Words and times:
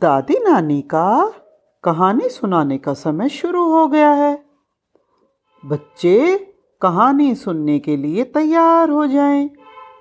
दादी 0.00 0.34
नानी 0.34 0.82
का 0.82 1.32
कहानी 1.84 2.28
सुनाने 2.28 2.78
का 2.78 2.94
समय 2.94 3.28
शुरू 3.28 3.64
हो 3.64 3.88
गया 3.88 4.10
है। 4.10 4.44
बच्चे 5.66 6.38
कहानी 6.80 7.34
सुनने 7.34 7.78
के 7.78 7.96
लिए 7.96 8.24
तैयार 8.24 8.90
हो 8.90 9.06
जाएँ। 9.06 9.50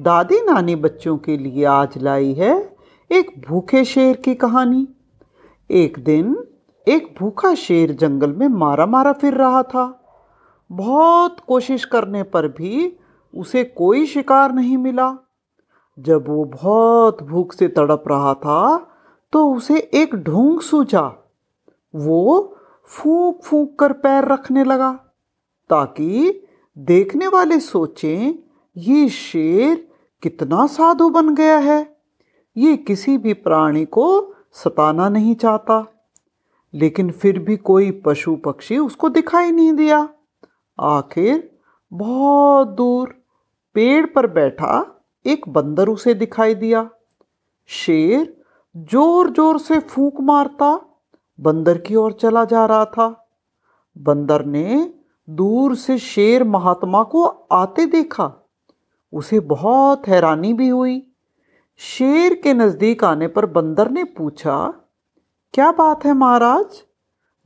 दादी 0.00 0.40
नानी 0.40 0.76
बच्चों 0.76 1.18
के 1.18 1.36
लिए 1.36 1.64
आज 1.64 1.98
लाई 1.98 2.32
है 2.32 2.76
एक 3.12 3.42
भूखे 3.48 3.84
शेर 3.84 4.16
की 4.16 4.34
कहानी। 4.34 4.88
एक 5.70 5.98
दिन 5.98 6.44
एक 6.88 7.14
भूखा 7.18 7.54
शेर 7.54 7.92
जंगल 7.92 8.32
में 8.32 8.48
मारा 8.48 8.86
मारा 8.86 9.12
फिर 9.12 9.34
रहा 9.34 9.62
था। 9.62 10.12
बहुत 10.72 11.40
कोशिश 11.40 11.84
करने 11.84 12.22
पर 12.22 12.48
भी 12.48 12.96
उसे 13.34 13.64
कोई 13.64 14.06
शिकार 14.06 14.52
नहीं 14.52 14.76
मिला। 14.76 15.16
जब 15.98 16.24
वो 16.28 16.44
बहुत 16.44 17.22
भूख 17.22 17.52
से 17.52 17.68
तड़प 17.68 18.04
रहा 18.08 18.34
था 18.34 18.94
तो 19.32 19.54
उसे 19.54 19.78
एक 19.94 20.14
ढोंग 20.14 20.60
सूझा। 20.60 21.32
वो 21.94 22.56
फूंक 22.84 23.42
फूंक 23.44 23.78
कर 23.78 23.92
पैर 23.92 24.24
रखने 24.24 24.64
लगा, 24.64 24.92
ताकि 25.70 26.42
देखने 26.78 27.28
वाले 27.28 27.60
सोचें, 27.60 28.34
ये 28.76 29.08
शेर 29.08 29.88
कितना 30.22 30.66
साधु 30.66 31.10
बन 31.10 31.34
गया 31.34 31.58
है। 31.58 31.96
ये 32.56 32.76
किसी 32.76 33.18
भी 33.18 33.34
प्राणी 33.34 33.84
को 33.84 34.34
सताना 34.52 35.08
नहीं 35.08 35.34
चाहता। 35.34 35.94
लेकिन 36.74 37.10
फिर 37.10 37.38
भी 37.38 37.56
कोई 37.56 37.90
पशु 37.90 38.36
पक्षी 38.36 38.78
उसको 38.78 39.08
दिखाई 39.08 39.50
नहीं 39.50 39.72
दिया। 39.72 40.08
आखिर 40.80 41.58
बहुत 41.92 42.68
दूर 42.68 43.22
पेड़ 43.74 44.06
पर 44.06 44.26
बैठा 44.26 45.04
एक 45.26 45.48
बंदर 45.48 45.88
उसे 45.88 46.14
दिखाई 46.14 46.54
दिया। 46.54 46.90
शेर 47.66 48.37
ज़ोर 48.78 49.30
ज़ोर 49.30 49.58
से 49.58 49.78
फूंक 49.80 50.20
मारता, 50.20 50.74
बंदर 51.38 51.78
की 51.78 51.94
ओर 51.94 52.12
चला 52.12 52.44
जा 52.44 52.64
रहा 52.66 52.84
था। 52.84 53.06
बंदर 53.96 54.44
ने 54.44 54.92
दूर 55.28 55.74
से 55.76 55.96
शेर 55.98 56.44
महात्मा 56.44 57.02
को 57.04 57.24
आते 57.52 57.86
देखा। 57.86 58.32
उसे 59.12 59.40
बहुत 59.40 60.06
हैरानी 60.08 60.52
भी 60.52 60.68
हुई। 60.68 61.02
शेर 61.80 62.34
के 62.34 62.52
नज़दीक 62.54 63.04
आने 63.04 63.28
पर 63.28 63.46
बंदर 63.46 63.90
ने 63.90 64.04
पूछा, 64.04 64.66
क्या 65.54 65.70
बात 65.72 66.04
है 66.04 66.12
महाराज? 66.12 66.82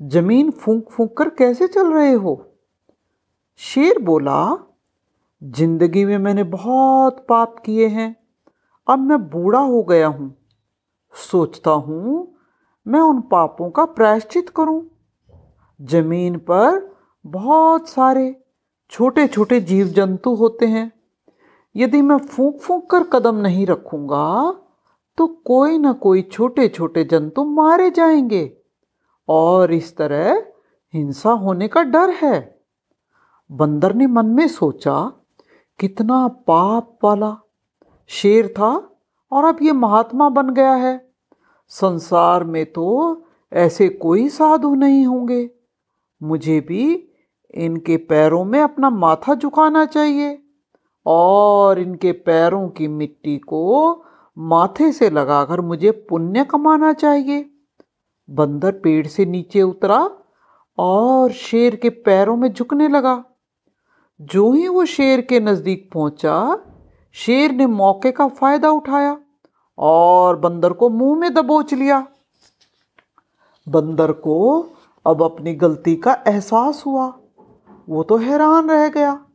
ज़मीन 0.00 0.50
फूंक 0.50 0.90
फूंक 0.90 1.16
कर 1.18 1.28
कैसे 1.28 1.66
चल 1.68 1.92
रहे 1.92 2.12
हो? 2.12 2.36
शेर 3.60 3.98
बोला, 3.98 4.56
ज़िंदगी 5.42 6.04
में 6.04 6.16
मैंने 6.18 6.44
बहुत 6.44 7.24
पाप 7.28 7.58
किए 7.58 7.86
हैं। 7.88 8.14
अब 8.86 8.98
मैं 8.98 9.18
बूढ़ा 9.30 9.60
हो 9.60 9.82
गया 9.82 10.06
हूँ। 10.06 10.34
सोचता 11.14 11.70
हूँ, 11.70 12.34
मैं 12.86 13.00
उन 13.00 13.20
पापों 13.20 13.70
का 13.70 13.84
प्रायश्चित 13.84 14.48
करूँ। 14.48 14.90
ज़मीन 15.82 16.38
पर 16.38 16.96
बहुत 17.26 17.88
सारे 17.88 18.44
छोटे 18.90 19.26
छोटे 19.26 19.60
जीव 19.60 19.86
जंतु 19.86 20.34
होते 20.34 20.66
हैं। 20.66 20.92
यदि 21.76 22.02
मैं 22.02 22.18
फूंक 22.18 22.60
फूंक 22.60 22.90
कर 22.90 23.02
कदम 23.02 23.36
नहीं 23.36 23.66
रखूँगा 23.66 24.54
तो 25.18 25.26
कोई 25.26 25.78
ना 25.78 25.92
कोई 25.92 26.22
छोटे 26.22 26.68
छोटे 26.68 27.04
जंतु 27.04 27.44
मारे 27.44 27.90
जाएँगे। 27.90 28.56
और 29.28 29.72
इस 29.72 29.96
तरह 29.96 30.46
हिंसा 30.94 31.30
होने 31.30 31.68
का 31.68 31.82
डर 31.82 32.10
है। 32.10 32.62
बंदर 33.50 33.94
ने 33.94 34.06
मन 34.06 34.26
में 34.26 34.48
सोचा, 34.48 35.12
कितना 35.78 36.28
पाप 36.28 36.98
वाला 37.04 37.36
शेर 38.06 38.48
था 38.48 38.91
और 39.32 39.44
अब 39.44 39.56
ये 39.62 39.72
महात्मा 39.72 40.28
बन 40.28 40.50
गया 40.50 40.72
है। 40.74 41.12
संसार 41.68 42.44
में 42.44 42.64
तो 42.72 43.24
ऐसे 43.52 43.88
कोई 43.88 44.28
साधु 44.28 44.74
नहीं 44.74 45.06
होंगे। 45.06 45.50
मुझे 46.22 46.60
भी 46.60 47.08
इनके 47.54 47.96
पैरों 47.96 48.44
में 48.44 48.60
अपना 48.60 48.90
माथा 48.90 49.34
झुकाना 49.34 49.84
चाहिए 49.84 50.38
और 51.06 51.78
इनके 51.78 52.12
पैरों 52.12 52.68
की 52.68 52.88
मिट्टी 52.88 53.38
को 53.38 54.04
माथे 54.38 54.92
से 54.92 55.10
लगाकर 55.10 55.60
मुझे 55.60 55.90
पुण्य 55.90 56.44
कमाना 56.44 56.92
चाहिए। 56.92 57.50
बंदर 58.30 58.72
पेड़ 58.72 59.06
से 59.06 59.24
नीचे 59.24 59.62
उतरा 59.62 60.10
और 60.78 61.32
शेर 61.32 61.76
के 61.76 61.90
पैरों 61.90 62.36
में 62.36 62.52
झुकने 62.52 62.88
लगा। 62.88 63.24
जो 64.20 64.52
ही 64.52 64.68
वो 64.68 64.84
शेर 64.84 65.20
के 65.20 65.40
नज़दीक 65.40 65.90
पहुँचा, 65.94 66.58
शेर 67.12 67.52
ने 67.52 67.66
मौके 67.66 68.12
का 68.12 68.28
फ़ायदा 68.28 68.70
उठाया। 68.70 69.18
और 69.78 70.36
बंदर 70.36 70.72
को 70.72 70.88
मुँह 70.88 71.18
में 71.18 71.34
दबोच 71.34 71.74
लिया। 71.74 72.06
बंदर 73.68 74.12
को 74.12 74.66
अब 75.06 75.22
अपनी 75.22 75.54
गलती 75.54 75.96
का 75.96 76.24
एहसास 76.28 76.86
हुआ। 76.86 77.18
वो 77.88 78.02
तो 78.02 78.16
हैरान 78.16 78.70
रह 78.70 78.88
गया। 78.88 79.26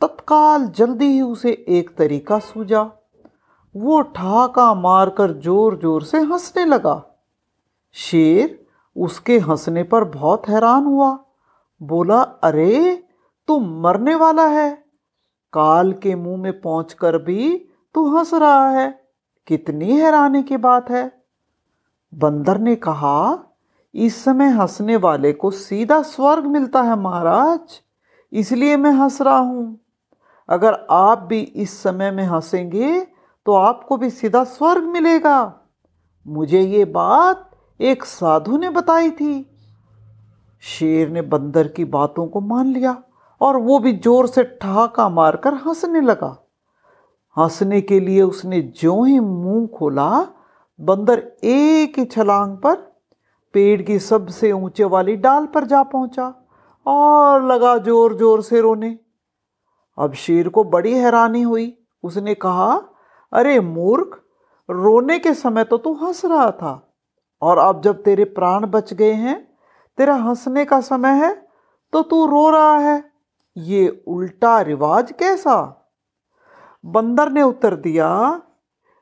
तत्काल 0.00 0.66
जल्दी 0.66 1.06
ही 1.06 1.20
उसे 1.20 1.64
एक 1.68 1.96
तरीका 1.96 2.38
सूझा। 2.38 2.92
वो 3.76 4.00
ठहाका 4.00 4.74
मारकर 4.74 5.32
ज़ोर 5.32 5.78
ज़ोर 5.78 6.02
से 6.02 6.18
हंसने 6.18 6.64
लगा। 6.64 7.24
शेर 7.92 8.66
उसके 8.96 9.38
हंसने 9.38 9.82
पर 9.82 10.04
बहुत 10.04 10.48
हैरान 10.48 10.84
हुआ। 10.84 11.18
बोला, 11.82 12.22
अरे, 12.22 13.04
तू 13.48 13.60
मरने 13.60 14.14
वाला 14.14 14.46
है। 14.46 14.84
काल 15.52 15.92
के 15.92 16.14
मुँह 16.14 16.36
में 16.36 16.60
पहुंचकर 16.60 17.18
भी 17.18 17.68
तू 17.94 18.16
हंस 18.16 18.34
रहा 18.34 18.70
है। 18.70 19.01
कितनी 19.48 19.96
हैरानी 19.98 20.42
की 20.42 20.56
बात 20.56 20.90
है। 20.90 21.10
बंदर 22.12 22.58
ने 22.58 22.74
कहा, 22.76 23.38
इस 23.94 24.24
समय 24.24 24.48
हंसने 24.50 24.96
वाले 24.96 25.32
को 25.32 25.50
सीधा 25.50 26.02
स्वर्ग 26.02 26.44
मिलता 26.44 26.82
है, 26.82 26.96
महाराज। 26.96 27.80
इसलिए 28.32 28.76
मैं 28.76 28.92
हंस 28.92 29.20
रहा 29.22 29.38
हूँ। 29.38 29.78
अगर 30.48 30.86
आप 30.90 31.18
भी 31.18 31.40
इस 31.40 31.82
समय 31.82 32.10
में 32.10 32.24
हंसेंगे 32.24 33.00
तो 33.46 33.52
आपको 33.52 33.96
भी 33.96 34.10
सीधा 34.10 34.44
स्वर्ग 34.44 34.84
मिलेगा। 34.84 35.54
मुझे 36.26 36.60
ये 36.60 36.84
बात 36.84 37.50
एक 37.80 38.04
साधु 38.04 38.58
ने 38.58 38.70
बताई 38.70 39.10
थी। 39.10 39.34
शेर 40.62 41.08
ने 41.08 41.22
बंदर 41.22 41.68
की 41.68 41.84
बातों 41.84 42.26
को 42.26 42.40
मान 42.40 42.66
लिया 42.66 42.96
और 43.40 43.56
वो 43.56 43.78
भी 43.78 43.92
ज़ोर 43.92 44.26
से 44.26 44.44
ठहाका 44.62 45.08
मारकर 45.08 45.54
हंसने 45.54 46.00
लगा। 46.00 46.36
हंसने 47.36 47.80
के 47.80 47.98
लिए 48.00 48.22
उसने 48.22 48.60
जो 48.76 49.02
ही 49.04 49.18
मुँह 49.20 49.66
खोला, 49.68 50.08
बंदर 50.78 51.18
एक 51.44 51.98
ही 51.98 52.04
छलांग 52.04 52.56
पर 52.56 52.74
पेड़ 53.54 53.82
की 53.82 53.98
सबसे 53.98 54.52
ऊँचे 54.52 54.84
वाली 54.84 55.16
डाल 55.16 55.46
पर 55.46 55.64
जा 55.66 55.82
पहुँचा 55.84 56.32
और 56.86 57.44
लगा 57.44 57.76
ज़ोर 57.78 58.16
ज़ोर 58.18 58.42
से 58.42 58.60
रोने। 58.60 58.96
अब 59.98 60.12
शेर 60.14 60.48
को 60.48 60.64
बड़ी 60.64 60.92
हैरानी 60.94 61.42
हुई। 61.42 61.74
उसने 62.04 62.34
कहा, 62.34 62.72
अरे 63.32 63.58
मूर्ख, 63.60 64.18
रोने 64.68 65.18
के 65.18 65.34
समय 65.34 65.64
तो 65.64 65.76
तू 65.78 65.92
हंस 65.96 66.24
रहा 66.24 66.50
था 66.52 66.80
और 67.42 67.58
अब 67.58 67.80
जब 67.82 68.02
तेरे 68.02 68.24
प्राण 68.26 68.66
बच 68.66 68.92
गए 68.94 69.12
हैं, 69.12 69.36
तेरा 69.98 70.14
हंसने 70.16 70.64
का 70.64 70.80
समय 70.80 71.24
है 71.24 71.34
तो 71.92 72.02
तू 72.02 72.24
रो 72.26 72.48
रहा 72.50 72.76
है। 72.78 73.02
ये 73.56 73.88
उल्टा 74.06 74.60
रिवाज 74.60 75.12
कैसा? 75.12 75.81
बंदर 76.84 77.30
ने 77.32 77.42
उत्तर 77.42 77.74
दिया, 77.76 78.08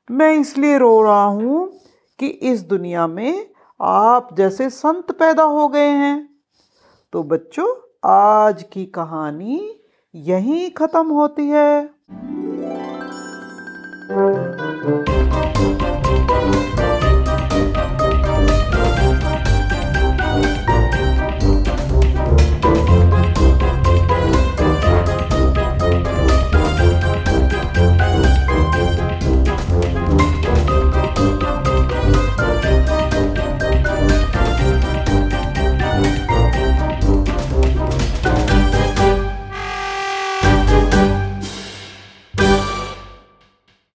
मैं 0.08 0.32
इसलिए 0.32 0.78
रो 0.78 1.00
रहा 1.02 1.24
हूँ 1.24 1.68
कि 2.18 2.26
इस 2.26 2.62
दुनिया 2.62 3.06
में 3.06 3.46
आप 3.80 4.34
जैसे 4.36 4.68
संत 4.70 5.10
पैदा 5.10 5.42
हो 5.42 5.68
गए 5.68 5.88
हैं। 5.90 6.28
तो 7.12 7.22
बच्चों, 7.22 7.68
आज 8.04 8.62
की 8.62 8.84
कहानी 8.86 9.80
यहीं 10.14 10.70
ख़त्म 10.70 11.06
होती 11.08 11.48
है। 11.48 11.90